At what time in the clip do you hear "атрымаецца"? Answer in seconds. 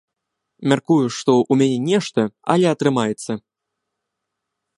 2.73-3.31